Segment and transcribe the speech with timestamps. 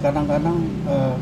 [0.00, 0.56] kadang-kadang
[0.88, 1.16] uh,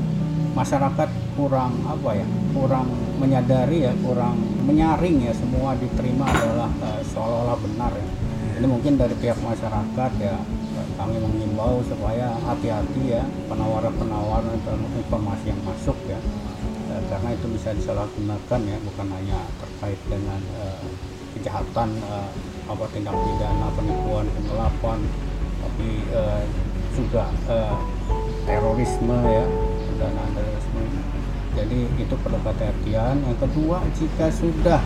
[0.54, 2.86] masyarakat kurang apa ya kurang
[3.18, 8.08] menyadari ya kurang menyaring ya semua diterima adalah uh, seolah-olah benar ya.
[8.58, 10.34] Ini mungkin dari pihak masyarakat ya
[10.98, 14.58] kami mengimbau supaya hati-hati ya penawaran-penawaran
[14.98, 16.18] informasi yang masuk ya.
[16.90, 20.86] Uh, karena itu bisa disalahgunakan ya bukan hanya terkait dengan uh,
[21.38, 22.30] kejahatan uh,
[22.66, 24.98] apa tindak pidana penipuan penggelapan
[25.58, 26.42] tapi uh,
[26.98, 27.78] juga uh,
[28.48, 29.44] terorisme ya
[30.00, 30.82] dana terorisme
[31.52, 34.80] jadi itu perlu kehati-hatian yang kedua jika sudah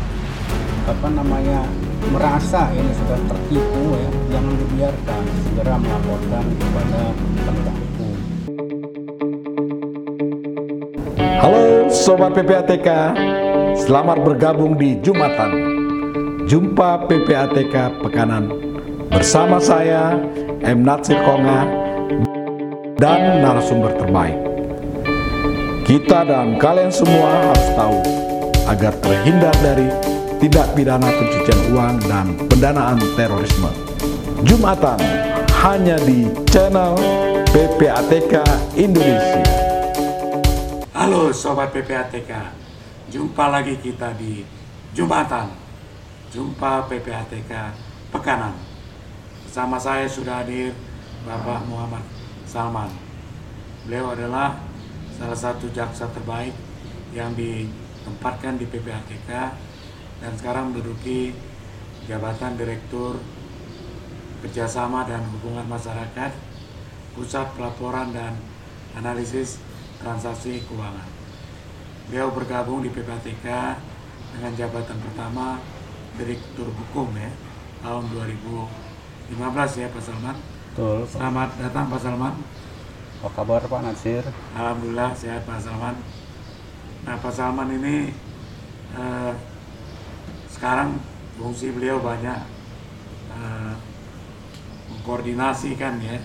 [0.90, 1.62] apa namanya
[2.10, 5.22] merasa ini sudah tertipu ya jangan dibiarkan.
[5.46, 7.02] Segera melaporkan kepada
[7.46, 8.14] penegak hukum.
[11.38, 12.88] Halo Sobat PPATK
[13.78, 15.50] Selamat bergabung di Jumatan.
[16.50, 18.50] Jumpa PPATK Pekanan.
[19.12, 20.18] Bersama saya
[20.66, 20.82] M.
[20.82, 21.68] Natsir Konga
[23.02, 24.38] dan narasumber terbaik.
[25.82, 27.98] Kita dan kalian semua harus tahu
[28.70, 29.90] agar terhindar dari
[30.38, 33.74] tindak pidana pencucian uang dan pendanaan terorisme.
[34.46, 35.02] Jumatan
[35.66, 36.94] hanya di channel
[37.50, 38.38] PPATK
[38.78, 39.42] Indonesia.
[40.94, 42.54] Halo Sobat PPATK,
[43.10, 44.46] jumpa lagi kita di
[44.94, 45.50] Jumatan,
[46.30, 47.50] jumpa PPATK
[48.14, 48.54] Pekanan.
[49.42, 50.70] Bersama saya sudah hadir
[51.26, 52.11] Bapak Muhammad
[52.52, 52.92] Salman.
[53.88, 54.60] Beliau adalah
[55.16, 56.52] salah satu jaksa terbaik
[57.16, 59.30] yang ditempatkan di PPATK
[60.20, 61.32] dan sekarang menduduki
[62.04, 63.16] jabatan Direktur
[64.44, 66.32] Kerjasama dan Hubungan Masyarakat
[67.16, 68.36] Pusat Pelaporan dan
[69.00, 69.56] Analisis
[69.96, 71.08] Transaksi Keuangan.
[72.12, 73.48] Beliau bergabung di PPATK
[74.36, 75.56] dengan jabatan pertama
[76.20, 77.32] Direktur Hukum ya
[77.80, 79.40] tahun 2015
[79.80, 80.51] ya Pak Salman.
[80.72, 81.04] Betul.
[81.04, 82.32] Selamat datang Pak Salman.
[83.20, 84.24] Apa kabar Pak Nasir?
[84.56, 86.00] Alhamdulillah sehat Pak Salman.
[87.04, 88.08] Nah Pak Salman ini
[88.96, 89.32] eh,
[90.48, 90.96] sekarang
[91.36, 92.40] fungsi beliau banyak
[93.36, 93.72] eh,
[94.96, 96.16] mengkoordinasikan ya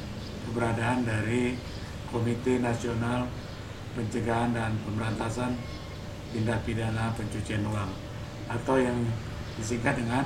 [0.48, 1.60] keberadaan dari
[2.08, 3.28] Komite Nasional
[4.00, 5.60] Pencegahan dan Pemberantasan
[6.32, 7.92] Tindak Pidana Pencucian Uang
[8.48, 8.96] atau yang
[9.60, 10.24] disingkat dengan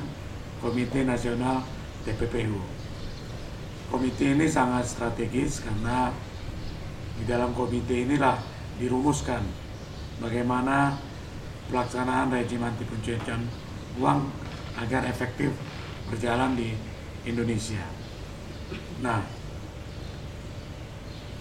[0.61, 1.65] Komite Nasional
[2.05, 2.80] TPPU
[3.91, 6.15] komite ini sangat strategis karena
[7.19, 8.39] di dalam komite inilah
[8.79, 9.43] dirumuskan
[10.23, 10.95] bagaimana
[11.67, 13.45] pelaksanaan rejim anti pencucian
[13.99, 14.31] uang
[14.79, 15.51] agar efektif
[16.07, 16.71] berjalan di
[17.27, 17.83] Indonesia.
[19.03, 19.21] Nah,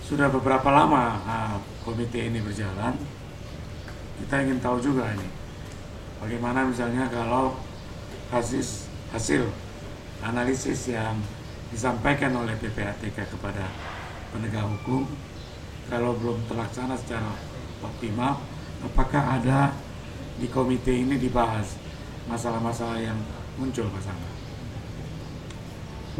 [0.02, 1.54] sudah beberapa lama nah,
[1.86, 2.98] komite ini berjalan.
[4.20, 5.40] Kita ingin tahu juga ini
[6.20, 7.56] bagaimana misalnya kalau
[8.28, 8.62] hasil
[9.16, 9.48] hasil
[10.20, 11.16] analisis yang
[11.70, 13.66] disampaikan oleh PPATK kepada
[14.34, 15.06] penegak hukum
[15.90, 17.34] kalau belum terlaksana secara
[17.82, 18.42] optimal
[18.82, 19.74] apakah ada
[20.38, 21.78] di komite ini dibahas
[22.26, 23.18] masalah-masalah yang
[23.58, 24.40] muncul bersama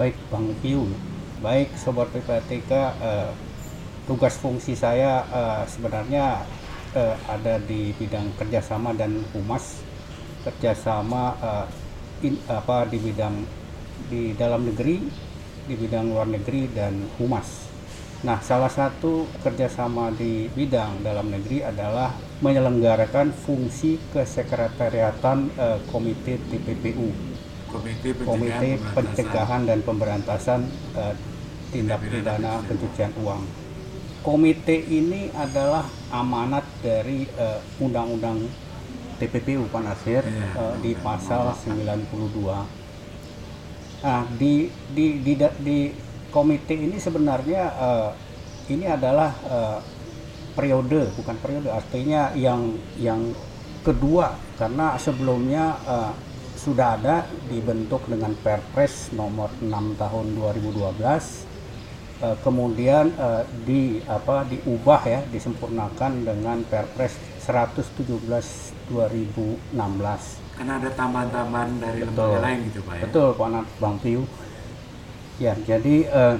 [0.01, 0.89] baik Bang Piu.
[1.45, 3.31] Baik Sobat PPATK eh,
[4.05, 6.45] tugas fungsi saya eh, sebenarnya
[6.97, 9.81] eh, ada di bidang kerjasama dan humas
[10.45, 11.67] kerjasama eh,
[12.29, 13.45] in, apa di bidang
[14.09, 15.05] di dalam negeri
[15.71, 17.71] di bidang luar negeri dan humas.
[18.21, 22.11] Nah, salah satu kerjasama di bidang dalam negeri adalah
[22.43, 27.09] menyelenggarakan fungsi kesekretariatan eh, Komite TPPU,
[27.71, 28.93] Komite Pencegahan, Komite.
[28.93, 30.61] Pencegahan dan Pemberantasan
[30.99, 31.15] eh,
[31.71, 33.47] Tindak Pidana Pencucian Uang.
[34.21, 38.43] Komite ini adalah amanat dari eh, Undang-Undang
[39.17, 40.49] TPPU Pak Nasir Iya.
[40.61, 42.80] eh, di pasal 92
[44.01, 45.79] Nah, di di di di,
[46.33, 48.11] komite ini sebenarnya uh,
[48.71, 49.79] ini adalah uh,
[50.55, 53.35] periode bukan periode artinya yang yang
[53.85, 54.37] kedua.
[54.57, 56.13] Karena sebelumnya uh,
[56.61, 61.51] sudah ada dibentuk dengan Perpres nomor 6 tahun 2012
[62.21, 68.29] uh, kemudian uh, di apa diubah ya disempurnakan dengan Perpres 117
[68.93, 69.73] 2016
[70.61, 72.13] karena ada tambahan-tambahan dari Betul.
[72.13, 74.23] lembaga lain gitu Pak ya Betul Pak Nat- Bang Piu.
[75.41, 76.37] Ya, jadi eh,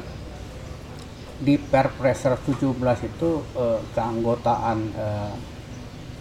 [1.41, 2.61] di Perpres 117
[3.09, 5.33] itu eh, keanggotaan eh,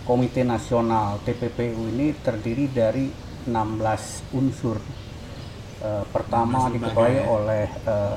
[0.07, 3.11] Komite Nasional TPPU ini terdiri dari
[3.43, 4.79] 16 unsur.
[5.83, 7.23] Eh, pertama 16 dikepalai lembaga ya.
[7.35, 8.15] oleh eh,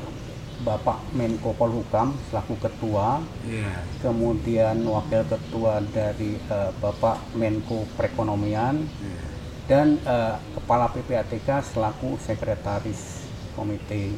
[0.62, 9.31] Bapak Menko Polhukam selaku ketua, iya kemudian wakil ketua dari eh, Bapak Menko Perekonomian, iya.
[9.64, 14.12] Dan eh, kepala PPATK selaku sekretaris komite.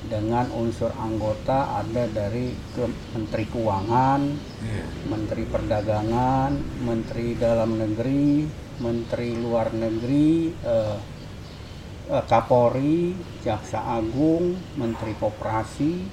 [0.00, 4.84] dengan unsur anggota ada dari ke Menteri Keuangan, Iya.
[5.06, 8.48] Menteri Perdagangan, Menteri Dalam Negeri,
[8.80, 10.96] Menteri Luar Negeri, eh,
[12.08, 13.12] eh, Kapolri,
[13.44, 16.08] Jaksa Agung, Menteri Koperasi,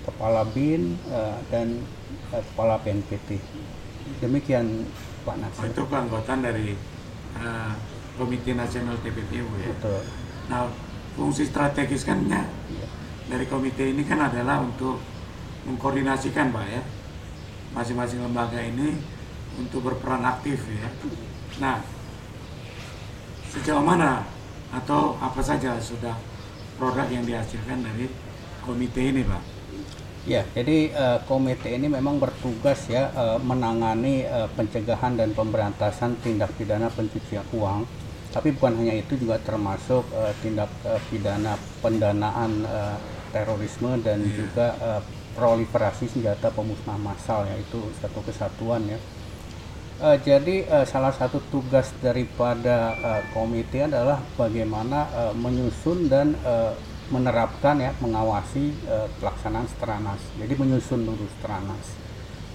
[0.00, 1.82] Kepala BIN, eh, dan
[2.30, 3.42] eh, Kepala BNPT.
[4.18, 4.86] Demikian
[5.20, 5.66] Pak Oh, Nasir.
[5.66, 6.78] itu keanggotaan dari
[7.34, 7.72] eh,
[8.18, 9.68] Komite Nasional TPPU ya.
[9.72, 10.00] Betul.
[10.52, 10.68] Nah,
[11.16, 12.86] fungsi strategis kan ya, Iya.
[13.28, 15.00] dari komite ini kan adalah untuk
[15.68, 16.82] mengkoordinasikan Pak ya
[17.72, 19.00] masing-masing lembaga ini
[19.56, 20.88] untuk berperan aktif ya.
[21.60, 21.80] Nah,
[23.52, 24.24] sejauh mana
[24.72, 26.16] atau apa saja sudah
[26.76, 28.08] produk yang dihasilkan dari
[28.64, 29.42] komite ini Pak?
[30.22, 36.54] Ya, jadi eh, komite ini memang bertugas ya eh, menangani eh, pencegahan dan pemberantasan tindak
[36.54, 37.82] pidana pencucian uang.
[38.32, 42.96] Tapi bukan hanya itu juga termasuk eh, tindak eh, pidana pendanaan eh,
[43.30, 44.32] terorisme dan Iya.
[44.40, 45.00] juga eh,
[45.32, 48.98] proliferasi senjata pemusnah massal yaitu satu kesatuan ya.
[50.02, 56.72] Eh, jadi eh, salah satu tugas daripada eh, komite adalah bagaimana eh, menyusun dan eh,
[57.12, 60.20] menerapkan ya mengawasi eh, pelaksanaan Stranas.
[60.40, 62.00] Jadi menyusun dulu Stranas.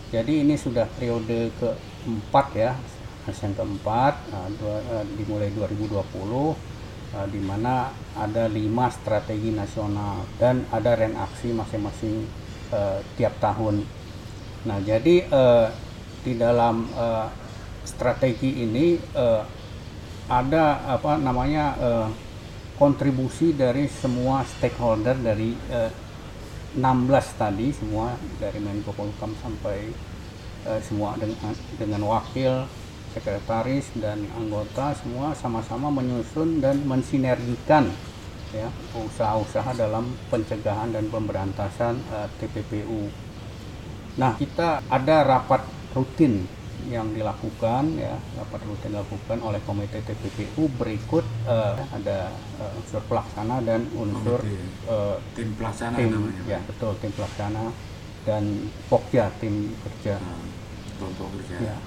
[0.10, 2.72] Jadi ini sudah periode keempat ya,
[3.36, 6.56] yang keempat eh, dua- eh, dimulai 2020
[7.16, 12.24] eh, di mana ada lima strategi nasional dan ada renaksi masing-masing
[12.72, 13.84] eh, tiap tahun.
[14.68, 15.68] Nah, jadi eh,
[16.24, 17.28] di dalam eh,
[17.84, 19.44] strategi ini eh,
[20.28, 22.08] ada apa namanya eh,
[22.76, 25.92] kontribusi dari semua stakeholder dari eh,
[26.78, 29.90] 16 tadi semua dari Menko Polhukam sampai
[30.68, 32.68] eh, semua dengan dengan wakil
[33.18, 37.90] sekretaris dan anggota semua sama-sama menyusun dan mensinergikan
[38.54, 43.10] ya usaha-usaha dalam pencegahan dan pemberantasan eh, TPPU.
[44.22, 46.46] Nah, kita ada rapat rutin
[46.88, 52.32] yang dilakukan ya, rapat rutin dilakukan oleh Komite TPPU berikut eh, ada
[52.62, 56.42] eh, unsur pelaksana dan unsur eh, Tim pelaksana tim namanya.
[56.48, 57.74] Ya betul tim pelaksana
[58.24, 58.44] dan
[58.88, 60.22] Pokja tim kerja.
[60.22, 60.46] Nah,
[61.02, 61.74] kelompok kerja.
[61.74, 61.78] Ya.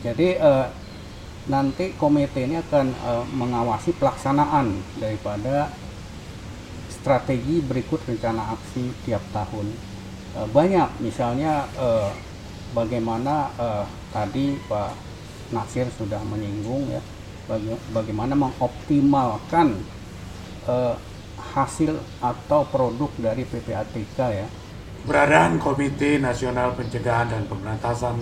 [0.00, 0.66] Jadi eh,
[1.48, 5.68] nanti komite ini akan eh, mengawasi pelaksanaan daripada
[6.88, 9.68] strategi berikut rencana aksi tiap tahun.
[10.36, 12.10] Eh, banyak misalnya eh,
[12.72, 14.92] bagaimana eh, tadi Pak
[15.52, 17.02] Nasir sudah menyinggung ya
[17.50, 19.84] baga- bagaimana mengoptimalkan
[20.64, 20.94] eh,
[21.52, 24.48] hasil atau produk dari PPATK ya.
[25.00, 28.20] Keberadaan Komite Nasional Pencegahan dan Pemberantasan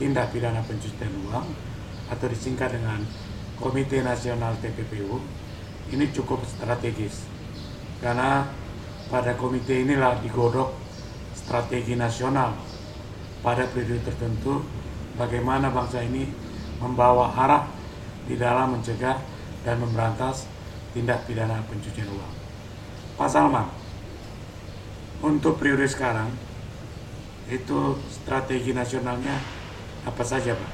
[0.00, 1.46] Tindak Pidana Pencucian Uang
[2.10, 3.00] atau disingkat dengan
[3.56, 5.22] Komite Nasional TPPU
[5.94, 7.28] ini cukup strategis
[8.00, 8.48] karena
[9.12, 10.72] pada komite inilah digodok
[11.36, 12.56] strategi nasional
[13.44, 14.64] pada periode tertentu
[15.20, 16.26] bagaimana bangsa ini
[16.80, 17.68] membawa arah
[18.24, 19.20] di dalam mencegah
[19.62, 20.48] dan memberantas
[20.96, 22.34] tindak pidana pencucian uang.
[23.20, 23.68] Pak Salman,
[25.20, 26.32] untuk periode sekarang
[27.52, 29.36] itu strategi nasionalnya
[30.04, 30.72] apa saja Pak?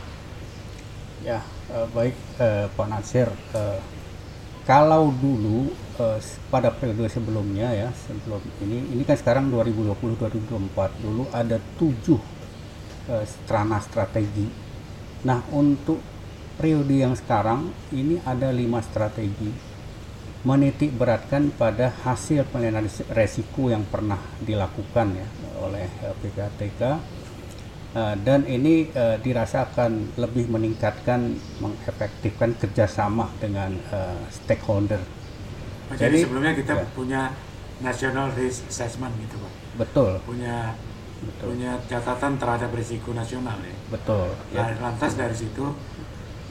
[1.23, 1.41] Ya,
[1.71, 3.29] eh, baik eh, Pak Nasir.
[3.55, 3.81] eh,
[4.67, 6.19] kalau dulu eh,
[6.51, 12.21] pada periode sebelumnya ya, sebelum ini, ini kan sekarang 2020-2024 dulu ada tujuh
[13.11, 14.47] eh, strana strategi.
[15.27, 16.01] Nah, untuk
[16.57, 19.71] periode yang sekarang ini ada lima strategi
[20.41, 25.29] menitik beratkan pada hasil penilaian resiko yang pernah dilakukan ya
[25.61, 26.81] oleh eh, PPATK
[27.91, 35.03] Uh, dan ini uh, dirasakan lebih meningkatkan mengefektifkan kerjasama dengan uh, stakeholder
[35.91, 36.87] Oh, Jadi, Jadi, sebelumnya kita ya.
[36.95, 37.23] punya
[37.83, 40.79] National Risk Assessment gitu Pak, betul punya
[41.19, 43.75] betul punya catatan terhadap risiko nasional ya.
[43.91, 45.75] betul Nah, ya lantas dari situ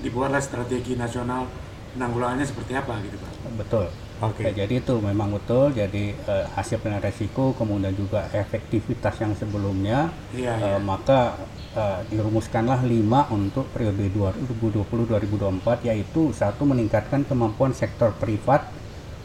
[0.03, 1.48] dibuatlah strategi nasional
[1.96, 3.31] penanggulangannya seperti apa gitu Pak?
[3.55, 3.88] betul
[4.19, 4.43] Oke.
[4.43, 10.11] Ya, jadi itu memang betul jadi uh, hasil penilaian resiko kemudian juga efektivitas yang sebelumnya
[10.35, 10.77] Iya, uh, iya.
[10.83, 11.39] maka
[11.71, 18.67] uh, dirumuskanlah lima untuk periode 2020-2024 yaitu satu meningkatkan kemampuan sektor privat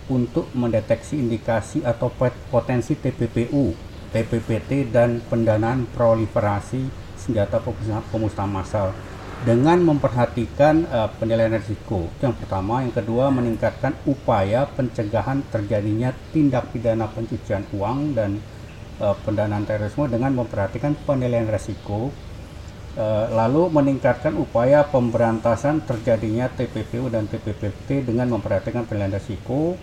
[0.07, 3.75] untuk mendeteksi indikasi atau pot- potensi TPPU,
[4.15, 6.87] TPPT dan pendanaan proliferasi
[7.19, 7.59] senjata
[8.13, 8.93] pemusnah massal
[9.45, 12.09] dengan memperhatikan eh, penilaian risiko.
[12.25, 18.41] Yang pertama, yang kedua meningkatkan upaya pencegahan terjadinya tindak pidana pencucian uang dan
[18.99, 22.09] eh, pendanaan terorisme dengan memperhatikan penilaian risiko.
[22.97, 29.77] Eh, lalu meningkatkan upaya pemberantasan terjadinya TPPU dan TPPT dengan memperhatikan penilaian risiko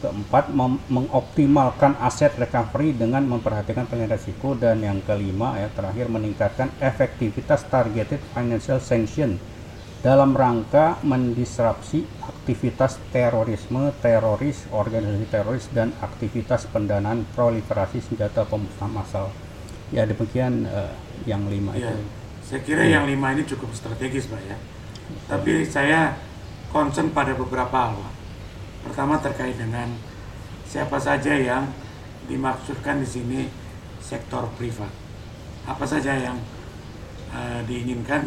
[0.00, 0.50] keempat
[0.88, 8.20] mengoptimalkan aset recovery dengan memperhatikan pengendalian risiko dan yang kelima ya terakhir meningkatkan efektivitas targeted
[8.32, 9.36] financial sanction
[10.00, 19.28] dalam rangka mendisrupsi aktivitas terorisme, teroris, organisasi teroris dan aktivitas pendanaan proliferasi senjata pemusnah massal.
[19.92, 20.92] Ya demikian eh,
[21.28, 22.00] yang lima Ya, itu.
[22.40, 24.56] saya kira yang lima ini cukup strategis, Pak ya.
[25.28, 26.16] Tapi saya
[26.72, 28.12] concern pada beberapa hal, Pak.
[28.84, 29.88] Pertama terkait dengan
[30.64, 31.68] siapa saja yang
[32.28, 33.40] dimaksudkan di sini
[34.00, 34.90] sektor privat.
[35.68, 36.38] Apa saja yang
[37.34, 38.24] eh, diinginkan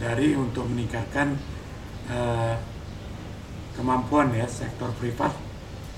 [0.00, 1.36] dari untuk meningkatkan
[2.10, 2.56] eh,
[3.76, 5.32] kemampuan ya sektor privat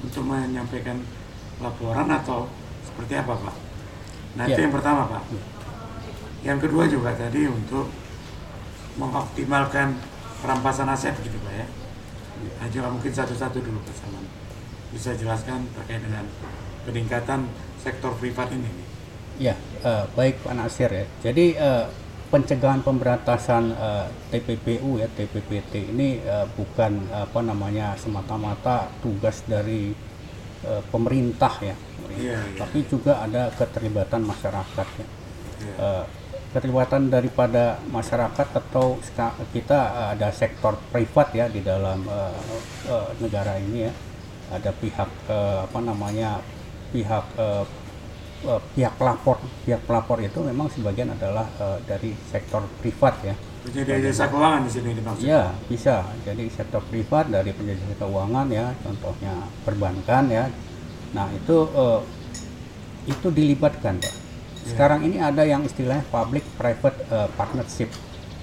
[0.03, 0.99] untuk menyampaikan
[1.63, 2.51] laporan atau
[2.85, 3.57] seperti apa, Pak?
[4.35, 4.67] Nah, itu Ya.
[4.67, 5.23] yang pertama, Pak.
[6.45, 7.89] Yang kedua juga tadi untuk
[9.01, 9.97] mengoptimalkan
[10.45, 11.67] perampasan aset gitu Pak ya.
[12.73, 14.27] Juga mungkin satu-satu dulu Pak Salman.
[14.91, 16.25] Bisa jelaskan terkait dengan
[16.87, 17.47] peningkatan
[17.79, 18.71] sektor privat ini.
[19.39, 21.07] Ya, eh, baik Pak Nasir ya.
[21.23, 21.85] Jadi eh,
[22.31, 29.95] pencegahan pemberantasan eh, TPPU ya TPPT ini eh, bukan apa namanya semata-mata tugas dari
[30.65, 31.77] eh, pemerintah ya,
[32.15, 32.59] Iya, iya.
[32.59, 35.07] tapi juga ada keterlibatan masyarakat ya.
[35.63, 35.75] Iya.
[35.79, 36.05] Eh,
[36.55, 39.03] keterlibatan daripada masyarakat atau
[39.51, 42.39] kita eh, ada sektor privat ya di dalam eh,
[42.87, 43.93] eh, negara ini ya
[44.55, 46.39] ada pihak eh, apa namanya
[46.95, 47.67] pihak eh,
[48.47, 53.35] eh, pihak pelapor pihak pelapor itu memang sebagian adalah eh, dari sektor privat ya
[53.65, 55.25] Penyedia jasa keuangan di sini dimaksud.
[55.25, 56.05] Ya, bisa.
[56.21, 60.53] Jadi sektor privat dari penyedia keuangan ya, contohnya perbankan ya.
[61.17, 62.01] Nah, itu eh,
[63.09, 64.24] itu dilibatkan, Pak.
[64.65, 67.93] Sekarang ini ada yang istilahnya public private eh, partnership.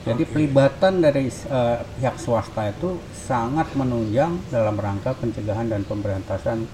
[0.01, 0.32] Jadi Oke.
[0.34, 6.66] pelibatan dari eh, pihak swasta itu sangat menunjang dalam rangka pencegahan dan pemberantasan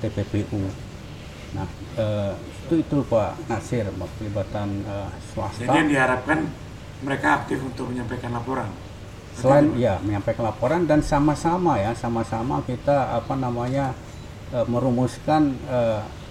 [0.00, 0.64] TPPU.
[1.56, 1.66] Nah,
[2.00, 2.32] eh,
[2.68, 3.88] itu itu Pak Nasir,
[4.20, 5.64] pelibatan eh, swasta.
[5.64, 6.38] Jadi yang diharapkan
[7.00, 8.68] mereka aktif untuk menyampaikan laporan.
[9.30, 13.94] selain ya menyampaikan laporan dan sama-sama ya sama-sama kita apa namanya
[14.52, 15.56] eh, merumuskan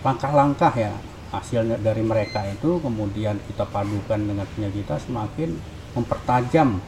[0.04, 0.94] langkah-langkah ya
[1.30, 5.54] hasilnya dari mereka itu kemudian kita padukan dengan punya kita semakin
[5.94, 6.82] mempertajam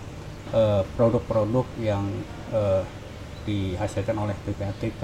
[0.53, 2.05] eh, produk-produk yang
[2.53, 2.83] eh,
[3.45, 5.03] dihasilkan oleh PPATK.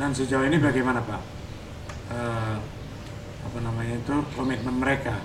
[0.00, 1.22] Dan sejauh ini bagaimana Pak?
[2.12, 2.56] Eh,
[3.40, 5.20] apa namanya itu komitmen mereka?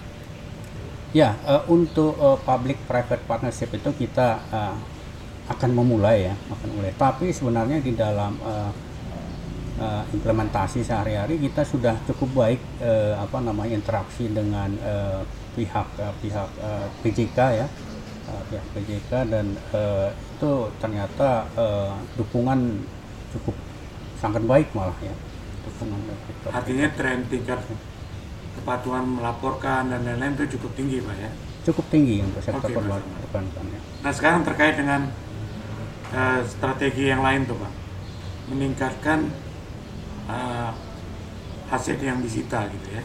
[1.16, 1.40] Ya,
[1.72, 4.44] untuk eh, public private partnership itu kita
[5.46, 6.92] akan memulai ya, akan mulai.
[6.96, 8.36] Tapi sebenarnya di dalam
[9.80, 15.22] eh, implementasi sehari-hari kita sudah cukup baik eh, apa namanya interaksi dengan eh,
[15.56, 17.68] pihak eh, pihak eh, PJK ya,
[18.32, 22.60] eh, pihak PJK dan eh, itu ternyata eh, dukungan
[23.36, 23.56] cukup
[24.20, 25.16] sangat baik malah ya,
[25.68, 26.00] dukungan
[26.52, 27.60] Artinya tren tingkat
[28.56, 31.32] kepatuhan melaporkan dan lain-lain itu cukup tinggi Pak ya.
[31.66, 33.80] cukup tinggi untuk sektor perbankan ya.
[34.06, 35.12] Nah sekarang terkait dengan
[36.14, 37.72] eh, strategi yang lain tuh Pak,
[38.54, 39.20] meningkatkan
[40.30, 40.72] eh,
[41.70, 43.04] hasil yang disita gitu ya.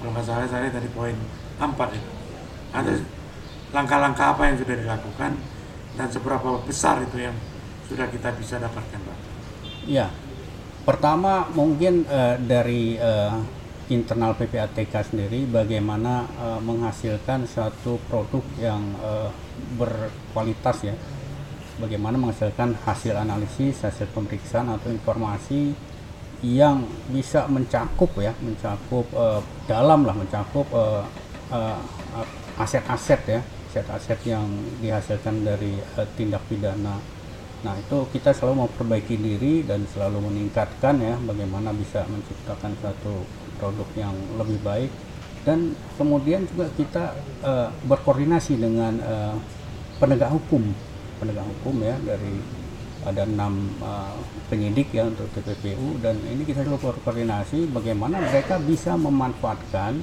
[0.00, 1.16] Kalau nggak salah saya dari poin
[1.60, 2.10] 4 itu.
[2.72, 2.92] Ada
[3.70, 5.32] langkah-langkah apa yang sudah dilakukan
[5.94, 7.36] dan seberapa besar itu yang
[7.90, 9.18] sudah kita bisa dapatkan Pak?
[9.84, 10.08] Ya,
[10.86, 13.36] pertama mungkin eh, dari eh,
[13.90, 19.30] internal PPATK sendiri bagaimana eh, menghasilkan satu produk yang eh,
[19.76, 20.94] berkualitas ya.
[21.80, 25.72] Bagaimana menghasilkan hasil analisis, hasil pemeriksaan atau informasi
[26.40, 31.04] yang bisa mencakup ya, mencakup eh, dalam lah, mencakup eh,
[31.52, 31.78] eh,
[32.56, 34.46] aset-aset ya, aset-aset yang
[34.80, 36.96] dihasilkan dari eh, tindak pidana.
[37.60, 43.28] Nah itu kita selalu memperbaiki diri dan selalu meningkatkan ya bagaimana bisa menciptakan satu
[43.60, 44.92] produk yang lebih baik.
[45.44, 47.04] Dan kemudian juga kita
[47.44, 49.36] eh, berkoordinasi dengan eh,
[50.00, 50.72] penegak hukum
[51.20, 52.40] penegak hukum ya dari
[53.06, 54.16] ada enam eh,
[54.52, 60.00] penyidik ya untuk TPPU dan ini kita selalu berkoordinasi bagaimana mereka bisa memanfaatkan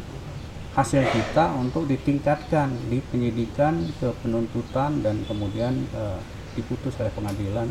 [0.77, 6.19] hasil kita untuk ditingkatkan di penyidikan ke penuntutan dan kemudian eh,
[6.57, 7.69] diputus oleh pengadilan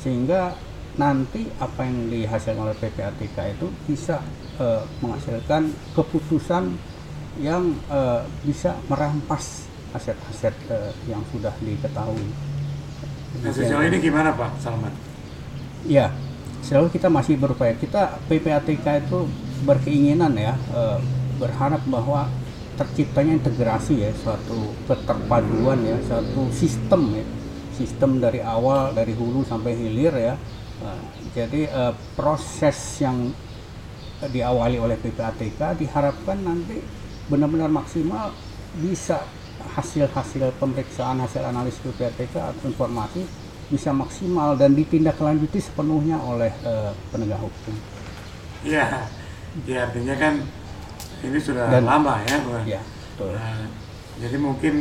[0.00, 0.52] sehingga
[0.96, 4.20] nanti apa yang dihasilkan oleh PPATK itu bisa
[4.56, 6.72] eh, menghasilkan keputusan
[7.40, 12.28] yang eh, bisa merampas aset-aset eh, yang sudah diketahui.
[13.42, 14.94] Nah sejauh ini gimana Pak Salman?
[15.86, 16.12] Ya,
[16.62, 17.74] selalu kita masih berupaya.
[17.76, 19.18] Kita PPATK itu
[19.64, 20.98] berkeinginan ya, eh,
[21.40, 22.28] berharap bahwa
[22.76, 27.24] terciptanya integrasi ya, suatu keterpaduan ya, suatu sistem ya,
[27.72, 30.34] sistem dari awal dari hulu sampai hilir ya,
[30.76, 31.00] Nah,
[31.32, 33.32] jadi eh, proses yang
[34.20, 36.80] diawali oleh PPATK diharapkan nanti
[37.28, 38.32] benar-benar maksimal
[38.80, 39.20] bisa
[39.74, 43.26] hasil-hasil pemeriksaan hasil analisis PPATK atau informasi
[43.66, 47.74] bisa maksimal dan ditindaklanjuti sepenuhnya oleh eh, penegak hukum.
[48.62, 49.10] Iya,
[49.66, 50.42] ya artinya kan
[51.26, 52.64] ini sudah Dan- lama ya, Bang.
[52.66, 52.80] Ya,
[53.14, 53.34] betul.
[53.34, 53.66] Nah,
[54.22, 54.74] jadi mungkin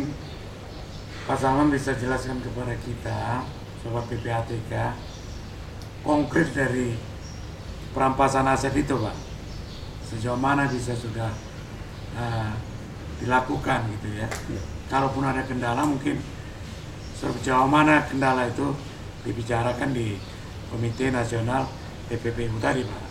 [1.25, 3.41] Pak Salman bisa jelaskan kepada kita,
[3.81, 4.93] Sobat PPATK,
[6.05, 6.93] konkret dari
[7.97, 9.17] perampasan aset itu, Pak.
[10.05, 11.33] Sejauh mana bisa sudah
[12.13, 12.53] uh,
[13.17, 14.29] dilakukan gitu ya.
[14.29, 14.61] Ya.
[14.85, 16.21] Kalaupun ada kendala mungkin
[17.15, 18.75] sejauh mana kendala itu
[19.25, 20.13] dibicarakan di
[20.69, 21.65] Komite Nasional
[22.05, 23.01] PPPU tadi, Pak.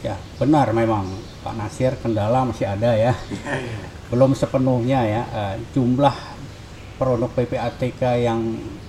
[0.00, 1.04] Ya, benar memang
[1.44, 3.12] Pak Nasir kendala masih ada ya.
[3.28, 3.80] Iya, iya.
[4.08, 6.16] belum sepenuhnya ya eh, jumlah
[6.96, 8.40] produk PPATK yang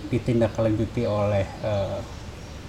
[0.07, 1.99] ditindaklanjuti oleh eh,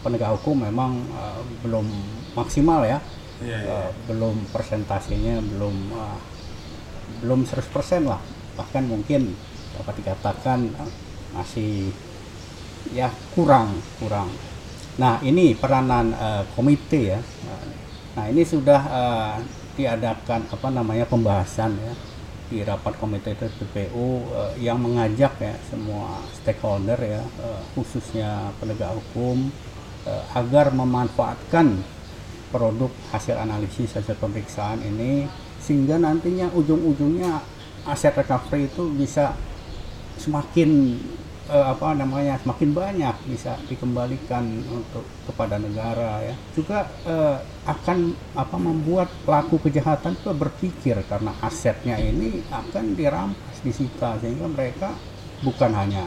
[0.02, 1.86] penegak hukum memang eh, belum
[2.34, 2.98] maksimal ya
[3.40, 3.72] Iya, iya.
[3.88, 6.18] Eh, belum presentasinya belum eh,
[7.24, 8.20] belum 100% lah
[8.56, 9.32] bahkan mungkin
[9.80, 10.68] dapat dikatakan
[11.32, 11.90] masih
[12.92, 14.28] ya kurang kurang.
[15.00, 17.20] Nah ini peranan eh, komite ya.
[18.16, 19.36] Nah ini sudah eh,
[19.80, 21.94] diadakan apa namanya pembahasan ya
[22.50, 29.48] di rapat komite TPPU eh, yang mengajak ya semua stakeholder ya eh, khususnya penegak hukum
[30.04, 31.78] eh, agar memanfaatkan
[32.50, 35.30] produk hasil analisis hasil pemeriksaan ini
[35.62, 37.38] sehingga nantinya ujung-ujungnya
[37.86, 39.38] aset recovery itu bisa
[40.20, 41.00] semakin
[41.50, 46.34] eh, apa namanya semakin banyak bisa dikembalikan untuk kepada negara ya.
[46.54, 47.36] Juga eh,
[47.66, 47.98] akan
[48.38, 54.94] apa membuat pelaku kejahatan itu berpikir karena asetnya ini akan dirampas disita sehingga mereka
[55.42, 56.04] bukan hanya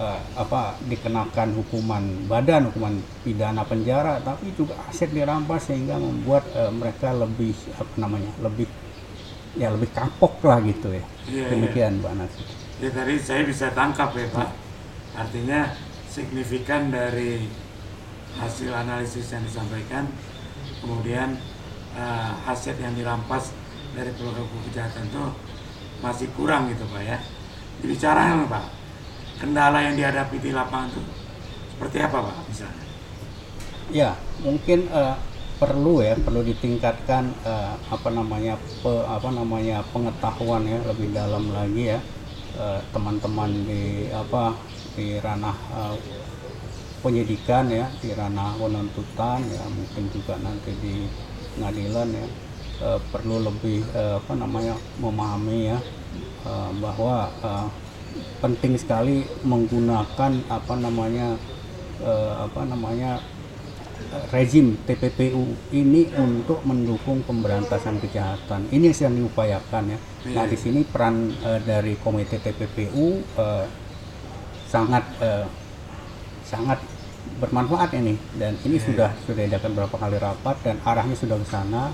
[0.00, 6.72] eh, apa dikenakan hukuman badan hukuman pidana penjara tapi juga aset dirampas sehingga membuat eh,
[6.74, 8.66] mereka lebih apa namanya lebih
[9.54, 11.04] ya lebih kapok lah gitu ya.
[11.24, 11.46] Iya, iya.
[11.54, 14.50] demikian Mbak Nasir Ya tadi saya bisa tangkap ya Pak.
[15.14, 15.70] Artinya
[16.10, 17.46] signifikan dari
[18.34, 20.10] hasil analisis yang disampaikan,
[20.82, 21.38] kemudian
[21.94, 23.54] eh, aset yang dirampas
[23.94, 25.24] dari pelaku kejahatan itu
[26.02, 27.18] masih kurang gitu Pak ya.
[27.78, 28.66] Dibicarakan Pak,
[29.38, 31.02] kendala yang dihadapi di lapangan itu
[31.74, 32.84] seperti apa Pak misalnya?
[33.94, 35.14] Ya, mungkin eh,
[35.62, 41.94] perlu ya, perlu ditingkatkan eh, apa namanya pe- apa namanya pengetahuan ya lebih dalam lagi
[41.94, 42.02] ya
[42.62, 43.82] eh, teman-teman di
[44.22, 44.44] apa
[44.96, 45.96] di ranah eh,
[47.02, 50.94] penyidikan ya, di ranah penuntutan ya, mungkin juga nanti di
[51.54, 52.26] pengadilan ya
[52.86, 55.78] eh, perlu lebih eh, apa namanya memahami ya
[56.48, 57.66] eh, bahwa eh,
[58.42, 61.28] penting sekali menggunakan apa namanya
[62.00, 63.10] eh, apa namanya
[64.30, 68.70] rezim TPPU ini untuk mendukung pemberantasan kejahatan.
[68.70, 69.98] Ini yang sedang diupayakan ya.
[70.34, 73.66] Nah di sini peran eh, dari Komite TPPU eh,
[74.70, 75.46] sangat eh,
[76.46, 76.78] sangat
[77.40, 81.90] bermanfaat ini dan ini sudah sudah diadakan beberapa kali rapat dan arahnya sudah ke sana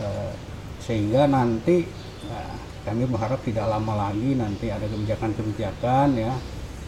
[0.00, 0.32] eh,
[0.80, 1.84] sehingga nanti
[2.28, 6.32] eh, kami berharap tidak lama lagi nanti ada kebijakan-kebijakan ya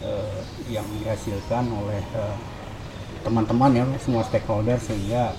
[0.01, 0.39] eh,
[0.73, 2.35] yang dihasilkan oleh eh,
[3.23, 5.33] teman-teman ya semua stakeholder sehingga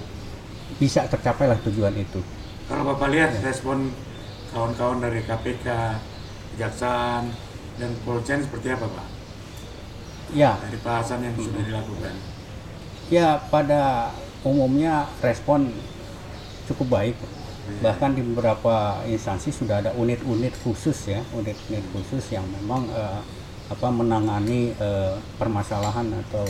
[0.81, 2.21] bisa tercapailah tujuan itu.
[2.65, 3.93] Kalau Bapak lihat respon
[4.51, 5.67] kawan-kawan dari KPK,
[6.57, 7.29] Kejaksaan,
[7.77, 9.07] dan Polisian seperti apa Pak?
[10.33, 12.15] Ya, Dari bahasan yang sudah dilakukan.
[13.13, 14.11] ya pada
[14.43, 15.69] umumnya respon
[16.67, 17.17] cukup baik.
[17.81, 23.21] Bahkan di beberapa instansi sudah ada unit-unit khusus ya, unit-unit khusus yang memang eh,
[23.73, 26.45] apa menangani eh, permasalahan atau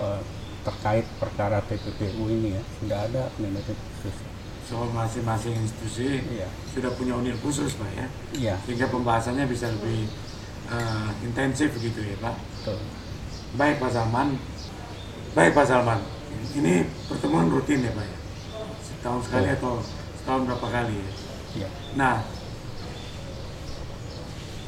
[0.00, 0.20] eh,
[0.68, 4.16] terkait perkara TPPU ini ya, sudah ada unit khusus.
[4.68, 6.44] So masing-masing institusi Iya.
[6.76, 8.06] sudah punya unit khusus Pak ya.
[8.36, 10.04] Iya, Sehingga pembahasannya bisa lebih
[10.68, 12.36] eh, intensif gitu ya Pak.
[12.36, 12.76] betul.
[13.56, 14.36] Baik Pak Salman.
[15.32, 16.00] Baik Pak Salman.
[16.52, 18.18] Ini pertemuan rutin ya Pak ya?
[18.84, 19.80] Setahun sekali atau
[20.20, 21.10] setahun berapa kali ya?
[21.64, 21.68] Iya.
[21.96, 22.16] Nah,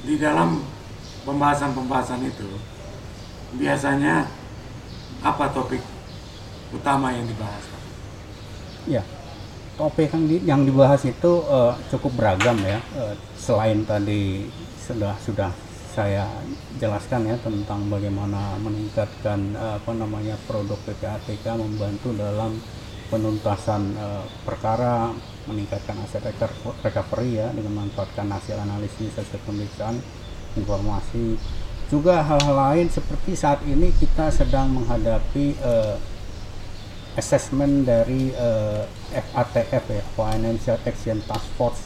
[0.01, 0.65] di dalam
[1.29, 2.49] pembahasan-pembahasan itu
[3.61, 4.25] biasanya
[5.21, 5.85] apa topik
[6.71, 7.65] utama yang dibahas?
[8.89, 9.03] Ya,
[9.77, 12.79] topik yang, di- yang dibahas itu eh, cukup beragam ya.
[12.97, 14.49] Eh, selain tadi
[14.81, 15.51] sudah sudah
[15.91, 16.25] saya
[16.79, 22.57] jelaskan ya tentang bagaimana meningkatkan eh, apa namanya produk PPATK membantu dalam
[23.11, 25.11] penuntasan eh, perkara,
[25.51, 29.99] meningkatkan aset reco- recovery ya dengan memanfaatkan hasil analisis hasil pemeriksaan
[30.55, 31.35] informasi.
[31.91, 35.97] Juga hal-hal lain seperti saat ini kita sedang menghadapi eh,
[37.19, 41.83] assessment dari uh, FATF ya Financial Action Task Force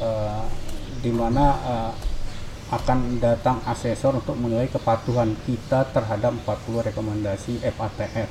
[0.00, 0.44] uh,
[1.00, 1.92] di mana uh,
[2.66, 8.28] akan datang asesor untuk menilai kepatuhan kita terhadap 40 rekomendasi FATF.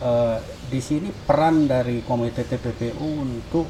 [0.00, 0.38] Uh,
[0.70, 3.66] di sini peran dari Komite TPPU untuk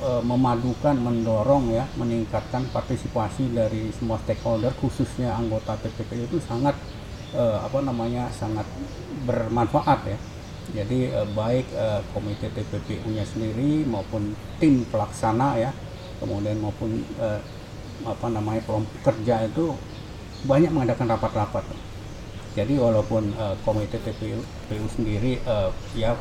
[0.00, 6.78] uh, memadukan, mendorong ya, meningkatkan partisipasi dari semua stakeholder khususnya anggota TPPU itu sangat
[7.34, 8.64] uh, apa namanya sangat
[9.26, 10.18] bermanfaat ya.
[10.72, 15.70] Jadi uh, baik uh, Komite TPPU-nya sendiri maupun tim pelaksana ya,
[16.22, 17.40] kemudian maupun uh,
[18.08, 19.76] apa namanya kelompok kerja itu
[20.48, 21.64] banyak mengadakan rapat-rapat.
[22.54, 24.38] Jadi walaupun uh, komite TPU,
[24.70, 26.14] TPU sendiri uh, ya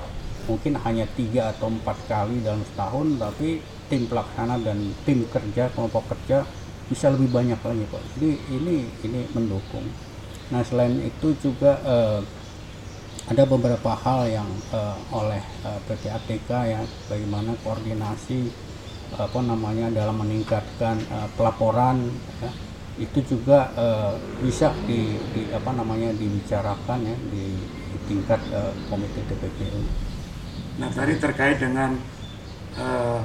[0.50, 6.10] mungkin hanya tiga atau empat kali dalam setahun, tapi tim pelaksana dan tim kerja kelompok
[6.10, 6.44] kerja
[6.90, 8.04] bisa lebih banyak lagi pak.
[8.18, 8.76] Jadi ini
[9.06, 9.86] ini mendukung.
[10.52, 12.20] Nah selain itu juga uh,
[13.24, 18.52] ada beberapa hal yang uh, oleh uh, PPATK ya bagaimana koordinasi
[19.16, 22.12] apa namanya dalam meningkatkan uh, pelaporan
[22.44, 22.52] ya,
[23.00, 29.24] itu juga uh, bisa di, di apa namanya dibicarakan ya di, di tingkat uh, komite
[29.24, 29.82] TPPU.
[30.84, 31.96] Nah tadi terkait dengan
[32.76, 33.24] uh,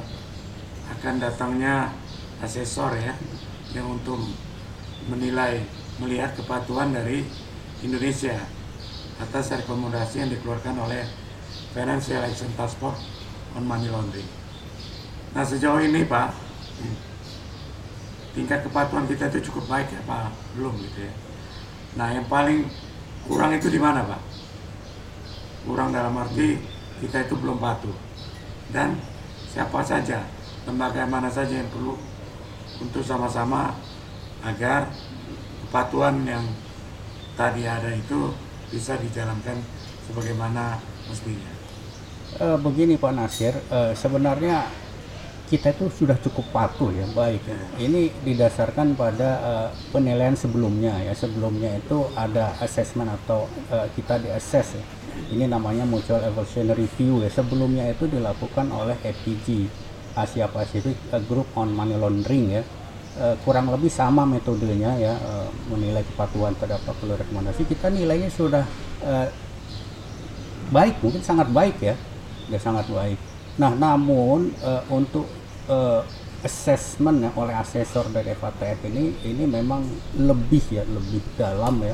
[0.94, 1.90] akan datangnya
[2.38, 3.18] asesor ya
[3.74, 4.22] yang untuk
[5.10, 5.66] menilai
[5.98, 7.26] melihat kepatuhan dari
[7.82, 8.57] Indonesia
[9.18, 11.02] atas rekomendasi yang dikeluarkan oleh
[11.74, 13.02] Financial Action Task Force
[13.58, 14.26] on Money Laundering.
[15.34, 16.32] Nah sejauh ini Pak,
[18.32, 20.32] tingkat kepatuhan kita itu cukup baik ya Pak?
[20.54, 21.12] Belum gitu ya.
[21.98, 22.70] Nah yang paling
[23.26, 24.22] kurang itu di mana Pak?
[25.66, 26.56] Kurang dalam arti
[27.02, 27.94] kita itu belum patuh.
[28.70, 28.96] Dan
[29.50, 30.24] siapa saja,
[30.64, 31.98] lembaga mana saja yang perlu
[32.78, 33.74] untuk sama-sama
[34.46, 34.86] agar
[35.66, 36.44] kepatuhan yang
[37.34, 38.32] tadi ada itu
[38.68, 39.60] bisa dijalankan
[40.08, 41.50] sebagaimana mestinya.
[42.38, 44.68] E, begini Pak Nasir, e, sebenarnya
[45.48, 47.56] kita itu sudah cukup patuh ya baik ya.
[47.80, 54.28] ini didasarkan pada uh, penilaian sebelumnya ya sebelumnya itu ada assessment atau uh, kita di
[54.28, 54.84] assess ya.
[55.32, 59.72] ini namanya mutual evaluation review ya sebelumnya itu dilakukan oleh APG
[60.12, 62.62] Asia Pacific Group on Money Laundering ya
[63.16, 68.64] uh, kurang lebih sama metodenya ya uh, menilai kepatuhan terhadap perlu rekomendasi kita nilainya sudah
[69.00, 69.28] uh,
[70.68, 71.96] baik mungkin sangat baik ya.
[72.48, 73.20] Ya sangat baik.
[73.60, 74.56] Nah, namun
[74.88, 75.28] untuk
[76.40, 79.84] assessment ya, oleh asesor dari FATF ini ini memang
[80.16, 81.92] lebih ya, lebih dalam ya,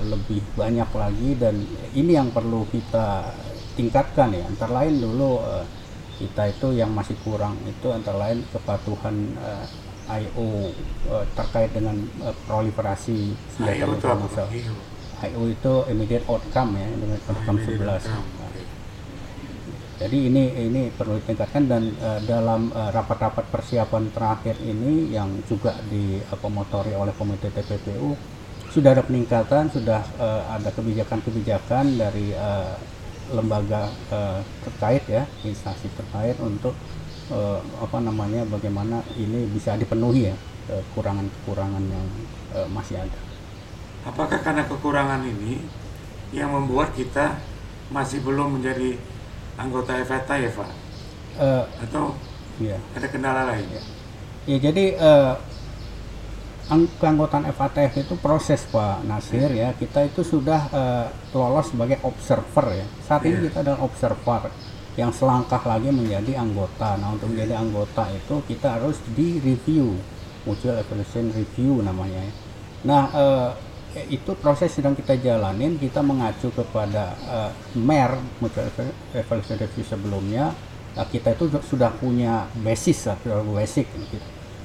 [0.00, 1.60] lebih banyak lagi dan
[1.92, 3.36] ini yang perlu kita
[3.76, 4.48] tingkatkan ya.
[4.48, 5.44] Antara lain dulu
[6.16, 9.68] kita itu yang masih kurang itu antara lain kepatuhan uh,
[10.06, 10.70] IO
[11.10, 14.50] uh, terkait dengan uh, proliferasi senjata bermasalah.
[15.26, 18.06] IO itu immediate outcome ya, immediate outcome 11.
[19.96, 25.72] Jadi ini ini perlu ditingkatkan dan uh, dalam rapat-rapat uh, persiapan terakhir ini yang juga
[25.88, 28.36] diakomotori oleh Komite TPPU
[28.76, 32.76] sudah ada peningkatan, sudah uh, ada kebijakan-kebijakan dari uh,
[33.32, 36.76] lembaga uh, terkait ya, instansi terkait untuk
[37.30, 40.36] uh, apa namanya bagaimana ini bisa dipenuhi ya
[40.66, 42.06] kekurangan-kekurangan yang
[42.58, 43.20] uh, masih ada.
[44.06, 45.62] Apakah karena kekurangan ini
[46.34, 47.38] yang membuat kita
[47.90, 48.98] masih belum menjadi
[49.58, 50.70] anggota FATA ya Pak?
[51.38, 52.18] Uh, Atau
[52.58, 52.78] iya.
[52.94, 53.66] ada kendala lain?
[53.70, 53.82] Ya,
[54.46, 55.34] ya jadi uh,
[56.98, 62.86] keanggotaan FATF itu proses Pak Nasir ya kita itu sudah uh, lolos sebagai observer ya
[63.06, 63.30] saat yeah.
[63.30, 63.44] ini iya.
[63.50, 64.42] kita adalah observer
[64.96, 66.96] yang selangkah lagi menjadi anggota.
[66.96, 69.92] Nah untuk menjadi anggota itu kita harus di review
[70.48, 72.22] mutual evaluation review namanya.
[72.22, 72.32] Ya.
[72.86, 73.50] nah uh,
[74.08, 75.76] itu proses sedang kita jalanin.
[75.76, 78.16] Kita mengacu kepada uh, MER
[79.12, 80.56] evaluation review sebelumnya.
[80.96, 83.84] Uh, kita itu sudah punya basis lah sudah basic.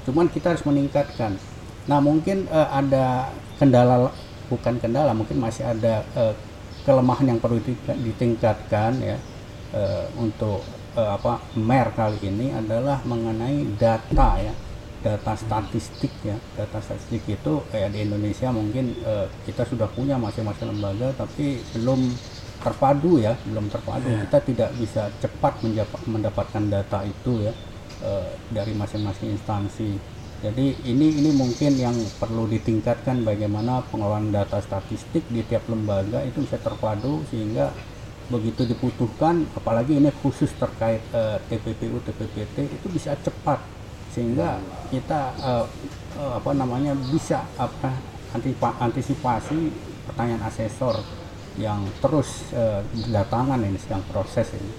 [0.08, 1.36] Cuman kita harus meningkatkan.
[1.84, 3.28] Nah mungkin uh, ada
[3.60, 4.08] kendala
[4.48, 6.32] bukan kendala mungkin masih ada uh,
[6.88, 7.62] kelemahan yang perlu
[8.00, 9.16] ditingkatkan ya
[9.72, 10.62] uh, untuk
[10.96, 14.54] uh, apa MER kali ini adalah mengenai data ya
[15.02, 16.38] data statistik ya.
[16.54, 22.06] Data statistik itu kayak di Indonesia mungkin uh, kita sudah punya masing-masing lembaga tapi belum
[22.62, 24.06] terpadu ya belum terpadu.
[24.06, 24.22] Yeah.
[24.30, 25.58] kita tidak bisa cepat
[26.06, 27.54] mendapatkan data itu ya
[28.50, 29.94] dari masing-masing instansi.
[30.42, 36.42] Jadi ini ini mungkin yang perlu ditingkatkan bagaimana pengelolaan data statistik di tiap lembaga itu
[36.42, 37.70] bisa terpadu sehingga
[38.28, 43.58] begitu dibutuhkan apalagi ini khusus terkait uh, TPPU TPPT itu bisa cepat.
[44.12, 44.60] Sehingga
[44.92, 45.66] kita uh,
[46.20, 47.90] uh, apa namanya bisa apa
[48.80, 49.72] antisipasi
[50.08, 51.00] pertanyaan asesor
[51.60, 54.72] yang terus uh, berdatangan ini sedang proses ini.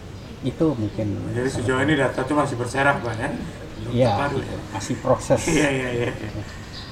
[0.44, 3.30] Itu mungkin jadi sejauh ini data itu masih berserak pak ya?
[3.92, 4.12] Iya
[4.74, 5.42] masih proses.
[5.54, 6.12] Iya iya iya.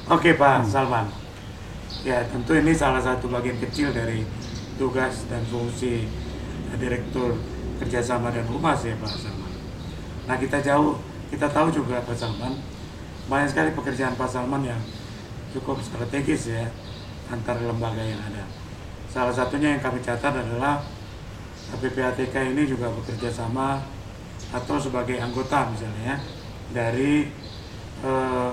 [0.09, 0.69] Oke pak hmm.
[0.69, 1.07] Salman.
[2.01, 4.25] Ya tentu ini salah satu bagian kecil dari
[4.81, 6.09] tugas dan fungsi
[6.77, 7.35] direktur
[7.81, 9.51] kerjasama dan humas ya pak Salman
[10.29, 10.99] nah kita jauh
[11.33, 12.59] kita tahu juga pak Salman
[13.27, 14.81] banyak sekali pekerjaan pak Salman yang
[15.51, 16.67] cukup strategis ya
[17.31, 18.61] antar lembaga yang ada
[19.11, 20.79] Salah satunya yang kami catat adalah
[21.75, 23.83] PPATK ini juga bekerja sama
[24.55, 26.17] atau sebagai anggota misalnya ya,
[26.71, 27.27] dari
[28.07, 28.51] eh,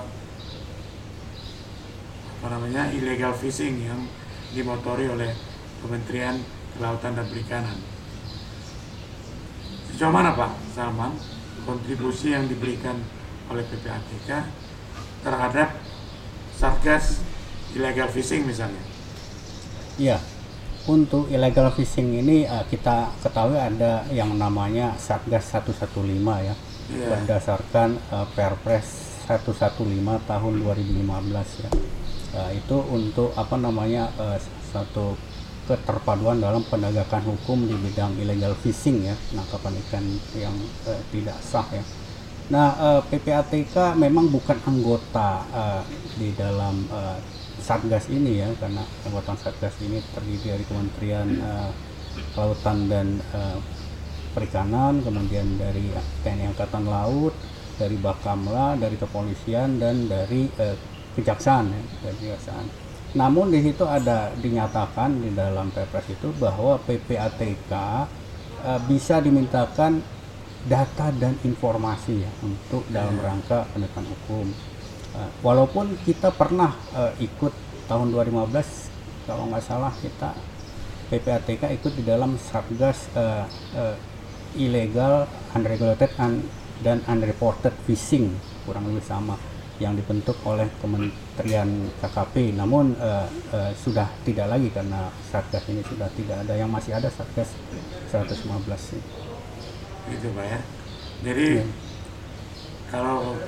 [2.39, 4.03] apa namanya illegal fishing yang
[4.51, 5.31] dimotori oleh
[5.79, 6.43] Kementerian
[6.75, 7.79] Kelautan dan Perikanan.
[9.99, 11.11] Sejauh mana Pak Salman
[11.67, 13.03] kontribusi yang diberikan
[13.51, 14.47] oleh PPATK
[15.27, 15.75] terhadap
[16.55, 17.19] Satgas
[17.75, 18.79] illegal fishing misalnya?
[19.99, 20.23] Iya,
[20.87, 25.91] untuk illegal fishing ini uh, kita ketahui ada yang namanya Satgas 115
[26.47, 26.55] ya.
[26.55, 26.55] Yeah.
[27.19, 29.83] Berdasarkan uh, Perpres 115
[30.31, 30.95] tahun 2015
[31.67, 31.71] ya.
[32.39, 34.39] Uh, itu untuk apa namanya uh,
[34.71, 35.19] satu
[35.69, 40.57] keterpaduan dalam penegakan hukum di bidang illegal fishing ya, penangkapan ikan yang
[40.89, 41.85] uh, tidak sah ya.
[42.49, 45.85] Nah, uh, PPATK memang bukan anggota uh,
[46.17, 47.21] di dalam uh,
[47.61, 51.71] satgas ini ya karena anggota satgas ini terdiri dari Kementerian uh,
[52.33, 53.61] Kelautan dan uh,
[54.33, 55.93] Perikanan, kemudian dari
[56.25, 57.37] TNI Angkatan Laut,
[57.77, 60.77] dari Bakamla, dari kepolisian dan dari uh,
[61.19, 62.88] kejaksaan ya, dari kejaksaan.
[63.16, 67.73] Namun di situ ada dinyatakan di dalam Perpres itu bahwa PPATK
[68.64, 70.05] uh, bisa dimintakan
[70.68, 74.47] data dan informasi ya untuk dalam rangka penegakan hukum.
[75.18, 77.51] Eh, walaupun kita pernah uh, ikut
[77.88, 80.37] tahun 2015 kalau nggak salah kita
[81.09, 83.97] PPATK ikut di dalam satgas uh, uh,
[84.55, 85.25] illegal
[85.57, 86.44] unregulated un,
[86.85, 88.37] dan unreported fishing
[88.68, 89.40] kurang lebih sama
[89.79, 91.71] yang dibentuk oleh Kementerian
[92.03, 96.95] KKP namun uh, uh, sudah tidak lagi karena satgas ini sudah tidak ada yang masih
[96.95, 97.55] ada satgas
[98.11, 98.43] 115
[100.09, 100.61] itu pak ya
[101.23, 101.67] jadi ya.
[102.91, 103.38] kalau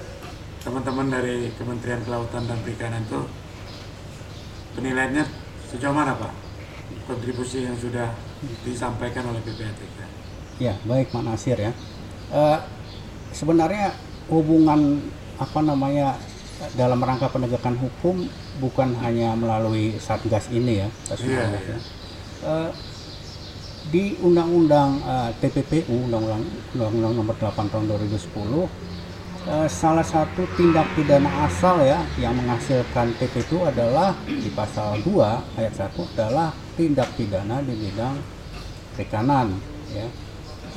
[0.61, 3.21] teman-teman dari Kementerian Kelautan dan Perikanan itu
[4.77, 5.25] penilaiannya
[5.73, 6.33] sejauh mana Pak
[7.07, 8.13] kontribusi yang sudah
[8.67, 9.99] disampaikan oleh PPATK?
[10.61, 11.73] Ya baik Pak Nasir ya.
[12.31, 12.61] Uh,
[13.33, 13.97] sebenarnya
[14.29, 15.01] hubungan
[15.41, 16.21] apa namanya
[16.77, 18.29] dalam rangka penegakan hukum
[18.61, 20.89] bukan hanya melalui satgas ini ya,
[21.25, 21.79] yeah, ya.
[22.45, 22.71] Uh,
[23.89, 26.45] di Undang-Undang uh, eh, TPPU Undang-Undang
[26.77, 28.69] Undang-Undang Nomor 8 Tahun 2010
[29.41, 35.57] Eh, salah satu tindak pidana asal ya yang menghasilkan PP itu adalah di pasal 2
[35.57, 38.21] ayat 1 adalah tindak pidana di bidang
[38.93, 39.57] perikanan
[39.97, 40.05] ya.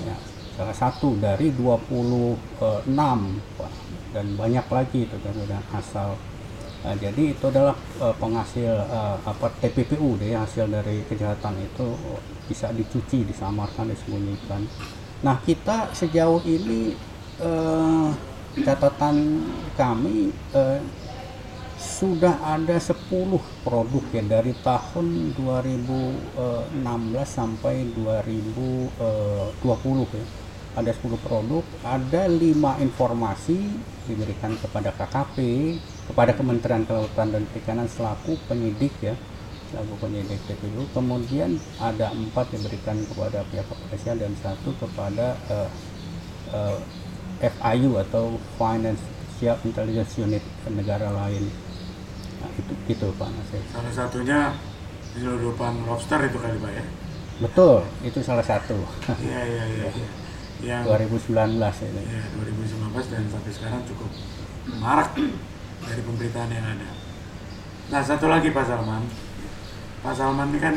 [0.07, 0.15] ya
[0.53, 2.85] salah satu dari 26
[4.13, 6.13] dan banyak lagi itu dan asal.
[6.83, 11.95] Nah, jadi itu adalah uh, penghasil uh, apa TPPU deh hasil dari kejahatan itu
[12.45, 14.67] bisa dicuci, disamarkan, disembunyikan.
[15.23, 16.91] Nah kita sejauh ini
[17.39, 18.11] uh,
[18.53, 20.79] catatan kami eh,
[21.79, 23.09] sudah ada 10
[23.65, 26.37] produk ya dari tahun 2016
[27.25, 29.01] sampai 2020
[30.13, 30.42] ya
[30.73, 33.57] ada 10 produk, ada lima informasi
[34.09, 35.37] diberikan kepada KKP,
[36.09, 39.13] kepada Kementerian Kelautan dan Perikanan selaku penyidik ya,
[39.69, 40.89] selaku penyidik TPU.
[40.91, 45.69] Kemudian ada empat diberikan kepada pihak kepolisian dan satu kepada uh,
[46.57, 46.77] uh,
[47.43, 51.53] FIU atau Financial Intelligence Unit negara lain.
[52.41, 53.61] Nah, itu gitu Pak Nasir.
[53.69, 54.39] Salah satunya
[55.13, 56.83] penyelundupan lobster itu kali Pak ya?
[57.41, 58.77] Betul, itu salah satu.
[59.21, 60.22] Iya iya iya.
[60.63, 60.79] Ya.
[60.79, 62.01] Yang 2019 ini.
[62.07, 64.09] Ya, 2019 dan sampai sekarang cukup
[64.79, 65.11] marak
[65.83, 66.89] dari pemberitaan yang ada.
[67.91, 69.03] Nah satu lagi Pak Salman,
[69.99, 70.75] Pak Salman ini kan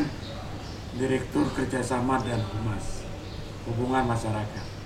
[0.98, 3.06] Direktur Kerjasama dan Humas
[3.68, 4.76] Hubungan Masyarakat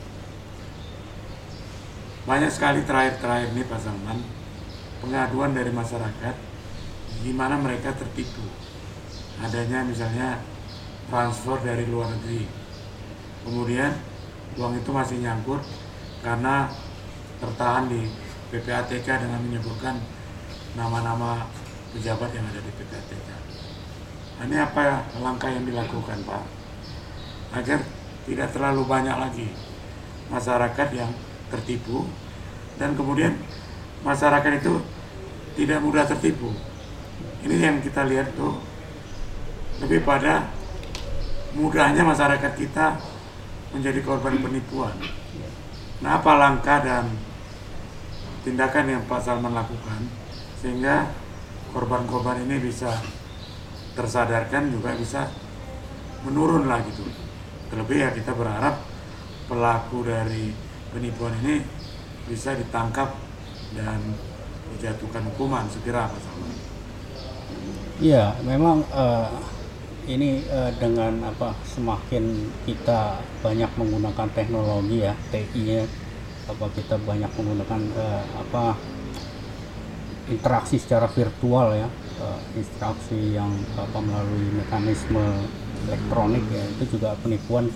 [2.28, 4.20] banyak sekali terakhir-terakhir nih Pak Salman
[5.00, 6.36] pengaduan dari masyarakat
[7.24, 8.44] di mana mereka tertipu
[9.40, 10.36] adanya misalnya
[11.08, 12.44] transfer dari luar negeri
[13.48, 13.96] kemudian
[14.58, 15.62] uang itu masih nyangkut
[16.24, 16.70] karena
[17.38, 18.08] tertahan di
[18.50, 19.98] PPATK dengan menyebutkan
[20.74, 21.46] nama-nama
[21.94, 23.28] pejabat yang ada di PPATK
[24.38, 26.44] nah, ini apa langkah yang dilakukan Pak
[27.50, 27.82] agar
[28.26, 29.48] tidak terlalu banyak lagi
[30.30, 31.10] masyarakat yang
[31.50, 32.06] tertipu
[32.78, 33.34] dan kemudian
[34.00, 34.80] masyarakat itu
[35.58, 36.48] tidak mudah tertipu.
[37.44, 38.56] Ini yang kita lihat tuh
[39.84, 40.48] lebih pada
[41.56, 42.96] mudahnya masyarakat kita
[43.70, 44.94] menjadi korban penipuan.
[46.00, 47.06] Nah, apa langkah dan
[48.42, 50.08] tindakan yang Pak Salman lakukan
[50.60, 51.12] sehingga
[51.70, 52.90] korban-korban ini bisa
[53.94, 55.28] tersadarkan juga bisa
[56.24, 57.04] menurun lah gitu.
[57.70, 58.80] Terlebih ya kita berharap
[59.46, 60.50] pelaku dari
[60.90, 61.62] penipuan ini
[62.26, 63.14] bisa ditangkap
[63.76, 63.98] dan
[64.76, 66.58] dijatuhkan hukuman segera Pak Salman.
[68.00, 69.28] Iya, memang uh,
[70.10, 75.84] ini uh, dengan apa semakin kita banyak menggunakan teknologi ya TI ya
[76.50, 78.74] apa kita banyak menggunakan uh, apa
[80.26, 85.46] interaksi secara virtual ya uh, interaksi yang apa melalui mekanisme
[85.86, 87.70] elektronik ya itu juga penipuan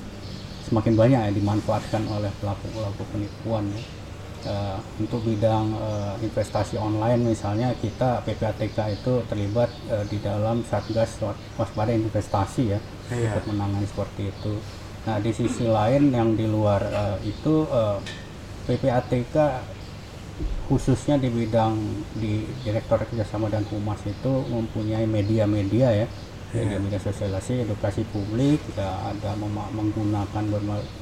[0.66, 4.03] semakin banyak ya dimanfaatkan oleh pelaku pelaku penipuan ya
[4.46, 11.20] uh, untuk bidang uh, investasi online misalnya kita PPATK itu terlibat uh, di dalam satgas
[11.56, 12.80] waspada investasi ya
[13.12, 13.32] iya.
[13.32, 14.54] untuk menangani seperti itu.
[15.04, 18.00] Nah di sisi lain yang di luar uh, itu uh,
[18.64, 19.36] PPATK
[20.66, 21.76] khususnya di bidang
[22.16, 26.06] di Direktur Kerjasama dan Humas itu mempunyai media-media ya
[26.54, 27.06] media-media iya.
[27.10, 29.34] sosialisasi edukasi publik ya ada
[29.74, 30.44] menggunakan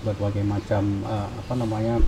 [0.02, 2.00] berbagai macam uh, apa namanya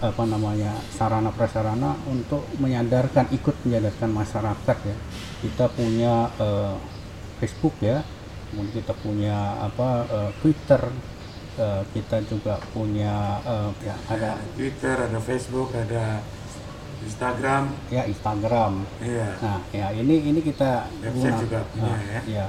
[0.00, 4.96] apa namanya sarana prasarana untuk menyadarkan ikut menyadarkan masyarakat ya.
[5.40, 6.76] Kita punya uh,
[7.40, 8.04] Facebook ya
[8.50, 10.82] kemudian kita punya apa uh, Twitter
[11.56, 16.20] uh, kita juga punya uh, ya ada Twitter ada Facebook ada
[17.00, 17.72] Instagram.
[17.88, 18.84] Ya Instagram.
[19.00, 19.28] Iya.
[19.40, 22.20] Nah ya ini ini kita website juga punya uh, ya.
[22.28, 22.46] ya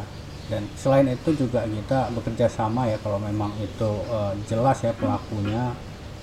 [0.52, 5.72] dan selain itu juga kita bekerja sama ya kalau memang itu uh, jelas ya pelakunya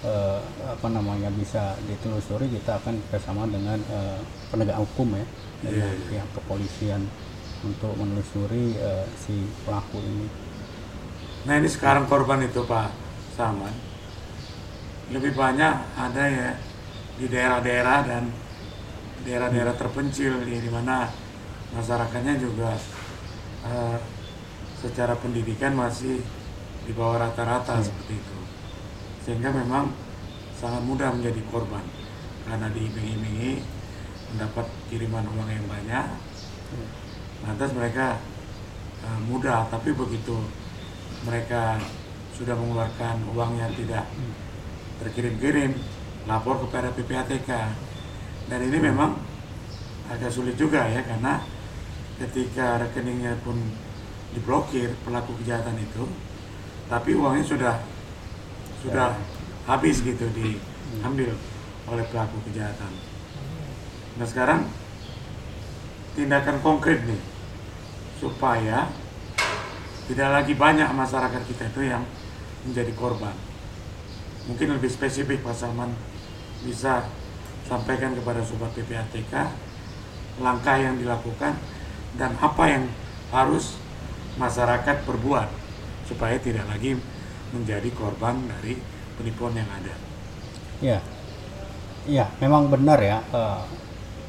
[0.04, 4.20] uh, apa namanya bisa ditelusuri kita akan bersama dengan uh,
[4.52, 5.26] penegak hukum ya
[5.64, 7.02] dengan yeah, pihak kepolisian
[7.66, 10.26] untuk menelusuri uh, si pelaku ini.
[11.46, 12.90] Nah ini sekarang korban itu Pak
[13.34, 13.74] Saman
[15.08, 16.50] lebih banyak ada ya
[17.16, 18.28] di daerah-daerah dan
[19.24, 21.08] daerah-daerah terpencil di, di mana
[21.74, 22.76] masyarakatnya juga
[23.66, 23.98] uh,
[24.78, 26.22] secara pendidikan masih
[26.86, 27.86] di bawah rata-rata yeah.
[27.88, 28.37] seperti itu
[29.28, 29.92] sehingga memang
[30.56, 31.84] sangat mudah menjadi korban.
[32.48, 33.60] Karena diiming-imingi
[34.32, 36.04] mendapat kiriman uang yang banyak
[37.44, 38.16] lantas mereka
[39.04, 39.68] uh, mudah.
[39.68, 40.32] Tapi begitu
[41.28, 41.76] mereka
[42.32, 44.08] sudah mengeluarkan uang yang tidak
[45.04, 45.76] terkirim-kirim
[46.24, 47.50] lapor kepada PPATK
[48.48, 49.12] dan ini memang
[50.08, 51.44] agak sulit juga ya karena
[52.16, 53.60] ketika rekeningnya pun
[54.32, 56.04] diblokir pelaku kejahatan itu
[56.88, 57.74] tapi uangnya sudah
[58.82, 59.18] sudah
[59.66, 61.34] habis gitu diambil
[61.88, 62.92] oleh pelaku kejahatan.
[64.18, 64.60] Nah sekarang
[66.14, 67.20] tindakan konkret nih
[68.18, 68.90] supaya
[70.08, 72.02] tidak lagi banyak masyarakat kita itu yang
[72.66, 73.34] menjadi korban.
[74.48, 75.92] Mungkin lebih spesifik Pak Salman
[76.64, 77.04] bisa
[77.68, 79.32] sampaikan kepada sobat PPATK
[80.40, 81.54] langkah yang dilakukan
[82.16, 82.84] dan apa yang
[83.28, 83.76] harus
[84.40, 85.50] masyarakat perbuat
[86.08, 86.96] supaya tidak lagi
[87.52, 88.76] menjadi korban dari
[89.16, 89.94] penipuan yang ada.
[90.78, 90.98] Ya,
[92.06, 93.18] ya memang benar ya.
[93.34, 93.62] Uh,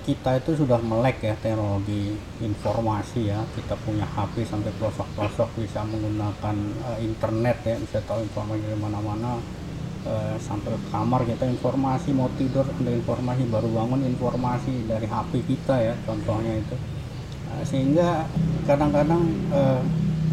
[0.07, 3.45] kita itu sudah melek ya teknologi informasi ya.
[3.53, 6.55] Kita punya HP sampai pelosok-pelosok bisa menggunakan
[6.89, 9.37] uh, internet ya, bisa tahu informasi dari mana-mana.
[9.99, 15.75] Uh, sampai kamar kita informasi mau tidur ada informasi baru bangun informasi dari HP kita
[15.75, 16.71] ya contohnya itu
[17.67, 18.23] sehingga
[18.63, 19.27] kadang-kadang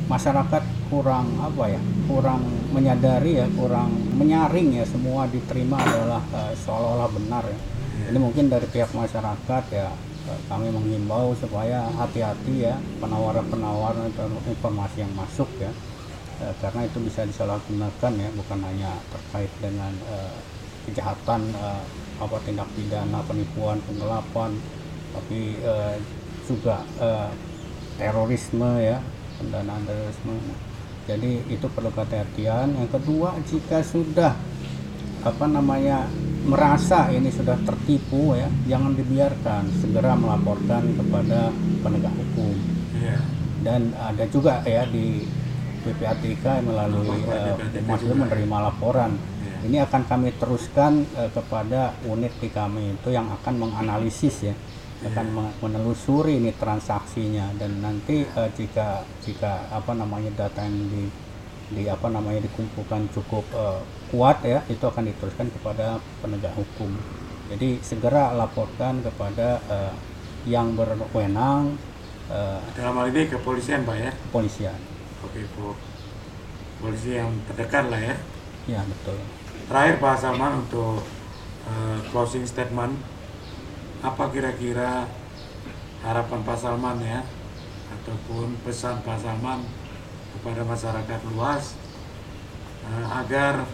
[0.06, 7.10] masyarakat kurang apa ya kurang menyadari ya kurang menyaring ya semua diterima adalah uh, seolah-olah
[7.10, 7.58] benar ya.
[8.06, 9.90] Ini mungkin dari pihak masyarakat ya
[10.30, 14.14] uh, kami menghimbau supaya hati-hati ya penawaran-penawaran
[14.46, 15.74] informasi yang masuk ya.
[16.38, 20.38] Uh, karena itu bisa disalahgunakan ya bukan hanya terkait dengan uh,
[20.86, 21.82] kejahatan uh,
[22.22, 24.54] apa tindak pidana penipuan penggelapan
[25.12, 25.98] tapi uh,
[26.46, 27.28] juga uh,
[27.98, 29.02] terorisme ya
[29.38, 30.36] pendanaan terorisme.
[31.06, 32.74] Jadi itu perlu kehati-hatian.
[32.74, 34.32] Yang kedua jika sudah
[35.22, 36.06] apa namanya
[36.46, 39.70] merasa ini sudah tertipu ya jangan dibiarkan.
[39.78, 42.54] Segera melaporkan kepada penegak hukum.
[42.96, 43.20] Yeah.
[43.60, 45.26] dan ada juga ya di
[45.84, 47.58] PPATK melalui uh,
[48.14, 49.14] menerima laporan.
[49.18, 49.66] Yeah.
[49.68, 52.98] ini akan kami teruskan uh, kepada unit di kami.
[52.98, 54.54] Itu yang akan menganalisis ya
[55.12, 55.26] akan
[55.62, 57.54] menelusuri ini transaksinya.
[57.58, 61.04] Dan nanti uh, jika jika apa namanya data yang di
[61.66, 63.82] di apa namanya dikumpulkan cukup uh,
[64.14, 66.94] kuat ya itu akan diteruskan kepada penegak hukum.
[67.50, 69.94] Jadi segera laporkan kepada uh,
[70.46, 71.74] yang berwenang
[72.30, 74.10] uh, dalam hal ini kepolisian pak ya?
[74.30, 74.78] kepolisian.
[75.26, 75.74] Oke bu.
[76.76, 78.14] Polisi yang terdekat lah ya.
[78.68, 79.18] Ya betul.
[79.66, 81.02] Terakhir Pak Salman untuk
[81.66, 82.94] uh, closing statement,
[84.02, 85.08] apa kira-kira
[86.04, 87.20] harapan Pak Salman ya,
[87.92, 89.62] ataupun pesan Pak Salman
[90.36, 91.74] kepada masyarakat luas
[92.84, 93.64] uh, agar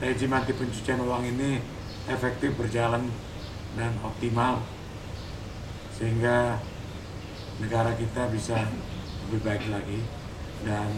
[0.00, 1.60] rejim anti pencucian uang ini
[2.08, 3.06] efektif berjalan
[3.76, 4.64] dan optimal
[5.94, 6.56] sehingga
[7.60, 8.56] negara kita bisa
[9.28, 10.00] lebih baik lagi
[10.64, 10.88] dan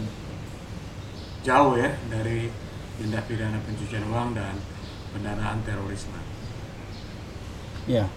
[1.43, 2.47] jauh ya dari
[2.95, 4.55] tindak pidana pencucian uang dan
[5.11, 6.32] pendanaan terorisme.
[7.83, 8.07] Ya,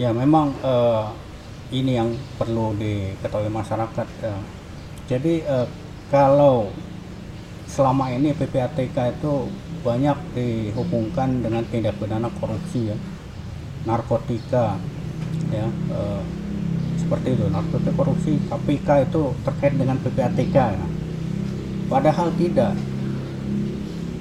[0.00, 1.12] ya memang uh,
[1.68, 4.08] ini yang perlu diketahui masyarakat.
[4.24, 4.42] Uh,
[5.04, 5.68] jadi uh,
[6.08, 6.72] kalau
[7.68, 9.52] selama ini PPATK itu
[9.84, 12.96] banyak dihubungkan dengan tindak pidana korupsi ya,
[13.84, 14.80] narkotika,
[15.52, 16.24] ya uh,
[16.96, 20.56] seperti itu narkotika korupsi KPK itu terkait dengan PPATK.
[20.56, 20.86] Ya.
[21.92, 22.72] Padahal tidak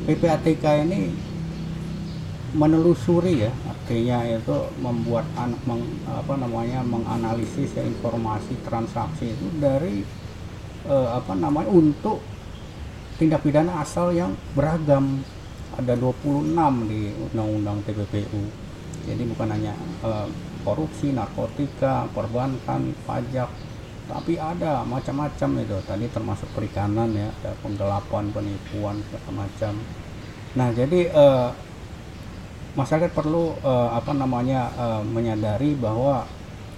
[0.03, 1.16] PPATK ini
[2.51, 3.53] menelusuri ya
[3.90, 4.54] artinya itu
[4.86, 10.06] membuat anak meng, apa namanya menganalisis ya, informasi transaksi itu dari
[10.86, 12.22] eh, apa namanya untuk
[13.18, 15.26] tindak pidana asal yang beragam.
[15.74, 16.54] Ada 26
[16.86, 18.46] di undang-undang TPPU
[19.10, 19.74] jadi bukan hanya
[20.06, 20.30] eh,
[20.62, 23.50] korupsi narkotika perbankan pajak
[24.06, 25.78] tapi ada macam-macam itu.
[25.90, 29.74] Tadi termasuk perikanan ya ada penggelapan penipuan segala macam
[30.58, 31.54] nah jadi uh,
[32.78, 36.26] masyarakat perlu uh, apa namanya uh, menyadari bahwa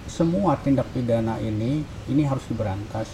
[0.08, 3.10] semua tindak pidana ini ini harus diberantas.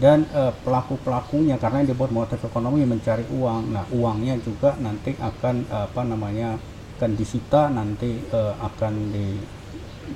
[0.00, 3.74] Dan uh, pelaku pelakunya karena dibuat motif ekonomi mencari uang.
[3.74, 6.56] Nah uangnya juga nanti akan uh, apa namanya
[6.96, 9.26] akan disita nanti uh, akan di,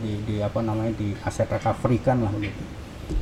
[0.01, 2.65] di, di apa namanya di aset recovery kan lah begitu.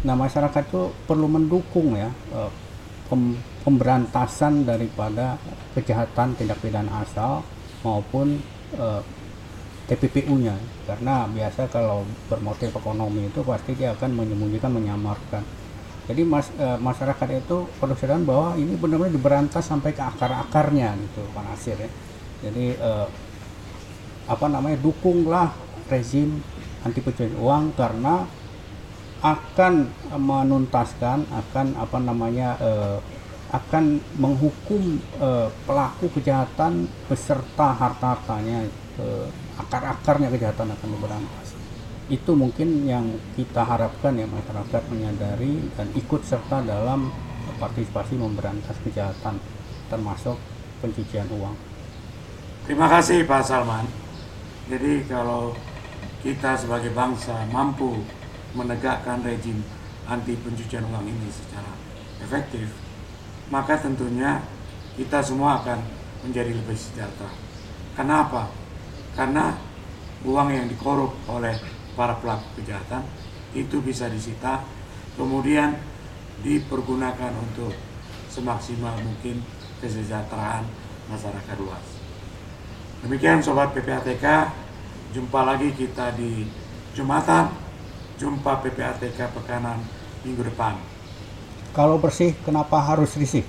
[0.07, 2.51] Nah masyarakat itu perlu mendukung ya eh,
[3.63, 5.39] pemberantasan daripada
[5.75, 7.43] kejahatan tindak pidana asal
[7.83, 8.41] maupun
[8.77, 9.03] eh,
[9.93, 10.57] TPPU-nya
[10.87, 15.43] karena biasa kalau bermotif ekonomi itu pasti dia akan menyembunyikan menyamarkan.
[16.03, 21.23] Jadi mas, e, masyarakat itu perlu sadar bahwa ini benar-benar diberantas sampai ke akar-akarnya gitu
[21.31, 21.91] Pak Nasir ya.
[22.43, 22.91] Jadi e,
[24.27, 25.55] apa namanya dukunglah
[25.91, 26.43] rezim
[26.83, 28.27] anti pencucian uang karena
[29.23, 29.87] akan
[30.19, 32.99] menuntaskan akan apa namanya uh,
[33.53, 38.65] akan menghukum uh, pelaku kejahatan beserta harta-hartanya
[38.97, 39.29] uh,
[39.61, 41.53] akar-akarnya kejahatan akan diberantas
[42.11, 43.07] itu mungkin yang
[43.39, 47.09] kita harapkan ya masyarakat menyadari dan ikut serta dalam
[47.57, 49.39] partisipasi memberantas kejahatan
[49.87, 50.35] termasuk
[50.83, 51.55] pencucian uang.
[52.67, 53.87] Terima kasih Pak Salman.
[54.67, 55.55] Jadi kalau
[56.21, 58.03] kita sebagai bangsa mampu
[58.53, 59.63] menegakkan rejim
[60.05, 61.71] anti pencucian uang ini secara
[62.21, 62.67] efektif,
[63.53, 64.41] maka tentunya
[64.97, 65.77] kita semua akan
[66.25, 67.29] menjadi lebih sejahtera.
[67.93, 68.49] Kenapa?
[69.13, 69.53] Karena
[70.25, 71.53] uang yang dikorup oleh
[71.93, 73.05] para pelaku kejahatan
[73.53, 74.65] itu bisa disita,
[75.21, 75.77] kemudian
[76.41, 77.77] dipergunakan untuk
[78.33, 79.45] semaksimal mungkin
[79.85, 80.65] kesejahteraan
[81.13, 81.85] masyarakat luas.
[83.05, 84.49] Demikian Sobat PPATK,
[85.13, 86.49] jumpa lagi kita di
[86.97, 87.53] Jumatan
[88.21, 89.83] Jumpa PPATK Pekanan
[90.23, 90.92] minggu depan.
[91.73, 93.49] Kalau bersih, kenapa harus risih?